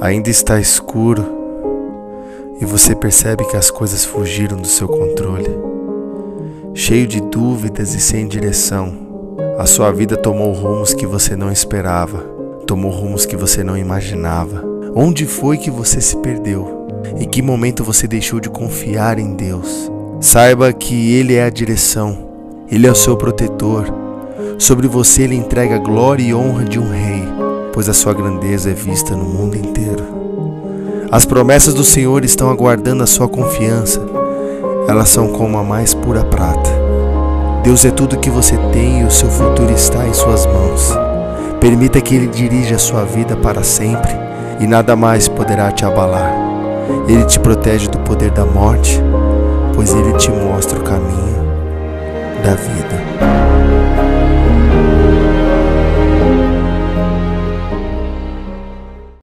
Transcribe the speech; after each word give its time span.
Ainda 0.00 0.30
está 0.30 0.58
escuro 0.58 1.26
e 2.58 2.64
você 2.64 2.94
percebe 2.94 3.44
que 3.44 3.56
as 3.56 3.70
coisas 3.70 4.02
fugiram 4.02 4.56
do 4.56 4.66
seu 4.66 4.88
controle. 4.88 5.50
Cheio 6.72 7.06
de 7.06 7.20
dúvidas 7.20 7.94
e 7.94 8.00
sem 8.00 8.26
direção, 8.26 8.94
a 9.58 9.66
sua 9.66 9.92
vida 9.92 10.16
tomou 10.16 10.54
rumos 10.54 10.94
que 10.94 11.06
você 11.06 11.36
não 11.36 11.52
esperava, 11.52 12.20
tomou 12.66 12.90
rumos 12.90 13.26
que 13.26 13.36
você 13.36 13.62
não 13.62 13.76
imaginava. 13.76 14.64
Onde 14.94 15.26
foi 15.26 15.58
que 15.58 15.70
você 15.70 16.00
se 16.00 16.16
perdeu? 16.16 16.88
Em 17.18 17.28
que 17.28 17.42
momento 17.42 17.84
você 17.84 18.08
deixou 18.08 18.40
de 18.40 18.48
confiar 18.48 19.18
em 19.18 19.34
Deus? 19.34 19.92
Saiba 20.18 20.72
que 20.72 21.12
Ele 21.12 21.34
é 21.34 21.44
a 21.44 21.50
direção, 21.50 22.26
Ele 22.70 22.86
é 22.86 22.90
o 22.90 22.94
seu 22.94 23.18
protetor. 23.18 23.84
Sobre 24.58 24.88
você 24.88 25.24
Ele 25.24 25.34
entrega 25.34 25.76
a 25.76 25.78
glória 25.78 26.22
e 26.22 26.32
honra 26.32 26.64
de 26.64 26.78
um 26.78 26.90
rei 26.90 27.19
pois 27.80 27.88
a 27.88 27.94
sua 27.94 28.12
grandeza 28.12 28.68
é 28.68 28.74
vista 28.74 29.16
no 29.16 29.24
mundo 29.24 29.56
inteiro. 29.56 30.04
As 31.10 31.24
promessas 31.24 31.72
do 31.72 31.82
Senhor 31.82 32.26
estão 32.26 32.50
aguardando 32.50 33.02
a 33.02 33.06
sua 33.06 33.26
confiança, 33.26 34.02
elas 34.86 35.08
são 35.08 35.28
como 35.28 35.56
a 35.56 35.62
mais 35.62 35.94
pura 35.94 36.22
prata. 36.22 36.68
Deus 37.64 37.82
é 37.86 37.90
tudo 37.90 38.18
que 38.18 38.28
você 38.28 38.58
tem 38.70 39.00
e 39.00 39.04
o 39.04 39.10
seu 39.10 39.30
futuro 39.30 39.72
está 39.72 40.06
em 40.06 40.12
suas 40.12 40.44
mãos. 40.44 40.92
Permita 41.58 42.02
que 42.02 42.14
Ele 42.14 42.26
dirija 42.26 42.76
a 42.76 42.78
sua 42.78 43.02
vida 43.06 43.34
para 43.34 43.62
sempre 43.62 44.12
e 44.60 44.66
nada 44.66 44.94
mais 44.94 45.26
poderá 45.26 45.72
te 45.72 45.82
abalar. 45.82 46.34
Ele 47.08 47.24
te 47.24 47.40
protege 47.40 47.88
do 47.88 47.98
poder 48.00 48.30
da 48.30 48.44
morte, 48.44 49.00
pois 49.74 49.94
Ele 49.94 50.12
te 50.18 50.30
mostra 50.30 50.78
o 50.78 50.82
caminho 50.82 51.46
da 52.44 52.54
vida. 52.56 53.29